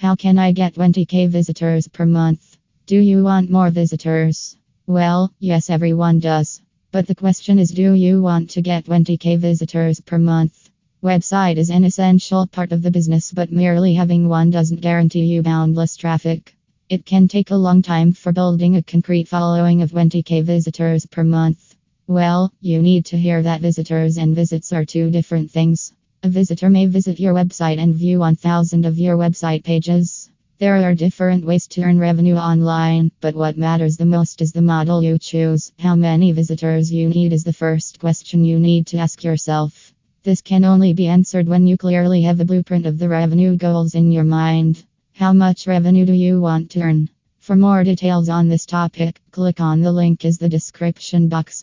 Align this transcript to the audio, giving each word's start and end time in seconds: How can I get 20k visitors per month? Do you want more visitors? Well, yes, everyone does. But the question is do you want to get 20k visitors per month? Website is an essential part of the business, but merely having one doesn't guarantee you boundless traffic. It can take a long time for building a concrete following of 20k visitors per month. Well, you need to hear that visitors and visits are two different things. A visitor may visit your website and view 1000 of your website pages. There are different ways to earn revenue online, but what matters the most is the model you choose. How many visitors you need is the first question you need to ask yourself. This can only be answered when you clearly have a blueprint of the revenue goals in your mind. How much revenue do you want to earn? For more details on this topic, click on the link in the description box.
How 0.00 0.14
can 0.14 0.38
I 0.38 0.52
get 0.52 0.76
20k 0.76 1.28
visitors 1.28 1.86
per 1.86 2.06
month? 2.06 2.56
Do 2.86 2.98
you 2.98 3.22
want 3.22 3.50
more 3.50 3.68
visitors? 3.68 4.56
Well, 4.86 5.30
yes, 5.38 5.68
everyone 5.68 6.20
does. 6.20 6.62
But 6.90 7.06
the 7.06 7.14
question 7.14 7.58
is 7.58 7.70
do 7.70 7.92
you 7.92 8.22
want 8.22 8.48
to 8.52 8.62
get 8.62 8.86
20k 8.86 9.36
visitors 9.36 10.00
per 10.00 10.16
month? 10.16 10.70
Website 11.02 11.58
is 11.58 11.68
an 11.68 11.84
essential 11.84 12.46
part 12.46 12.72
of 12.72 12.80
the 12.80 12.90
business, 12.90 13.30
but 13.30 13.52
merely 13.52 13.92
having 13.92 14.26
one 14.26 14.48
doesn't 14.48 14.80
guarantee 14.80 15.26
you 15.26 15.42
boundless 15.42 15.96
traffic. 15.96 16.56
It 16.88 17.04
can 17.04 17.28
take 17.28 17.50
a 17.50 17.62
long 17.66 17.82
time 17.82 18.14
for 18.14 18.32
building 18.32 18.76
a 18.76 18.82
concrete 18.82 19.28
following 19.28 19.82
of 19.82 19.90
20k 19.90 20.42
visitors 20.44 21.04
per 21.04 21.24
month. 21.24 21.76
Well, 22.06 22.54
you 22.62 22.80
need 22.80 23.04
to 23.10 23.18
hear 23.18 23.42
that 23.42 23.60
visitors 23.60 24.16
and 24.16 24.34
visits 24.34 24.72
are 24.72 24.86
two 24.86 25.10
different 25.10 25.50
things. 25.50 25.92
A 26.22 26.28
visitor 26.28 26.68
may 26.68 26.84
visit 26.84 27.18
your 27.18 27.32
website 27.32 27.78
and 27.78 27.94
view 27.94 28.18
1000 28.18 28.84
of 28.84 28.98
your 28.98 29.16
website 29.16 29.64
pages. 29.64 30.28
There 30.58 30.76
are 30.76 30.94
different 30.94 31.46
ways 31.46 31.66
to 31.68 31.82
earn 31.82 31.98
revenue 31.98 32.34
online, 32.34 33.10
but 33.22 33.34
what 33.34 33.56
matters 33.56 33.96
the 33.96 34.04
most 34.04 34.42
is 34.42 34.52
the 34.52 34.60
model 34.60 35.02
you 35.02 35.18
choose. 35.18 35.72
How 35.78 35.94
many 35.96 36.32
visitors 36.32 36.92
you 36.92 37.08
need 37.08 37.32
is 37.32 37.42
the 37.42 37.54
first 37.54 38.00
question 38.00 38.44
you 38.44 38.58
need 38.58 38.86
to 38.88 38.98
ask 38.98 39.24
yourself. 39.24 39.94
This 40.22 40.42
can 40.42 40.66
only 40.66 40.92
be 40.92 41.06
answered 41.06 41.48
when 41.48 41.66
you 41.66 41.78
clearly 41.78 42.20
have 42.20 42.38
a 42.38 42.44
blueprint 42.44 42.84
of 42.84 42.98
the 42.98 43.08
revenue 43.08 43.56
goals 43.56 43.94
in 43.94 44.12
your 44.12 44.24
mind. 44.24 44.84
How 45.14 45.32
much 45.32 45.66
revenue 45.66 46.04
do 46.04 46.12
you 46.12 46.38
want 46.38 46.70
to 46.72 46.82
earn? 46.82 47.08
For 47.38 47.56
more 47.56 47.82
details 47.82 48.28
on 48.28 48.48
this 48.48 48.66
topic, 48.66 49.18
click 49.30 49.58
on 49.58 49.80
the 49.80 49.90
link 49.90 50.26
in 50.26 50.32
the 50.38 50.50
description 50.50 51.28
box. 51.28 51.58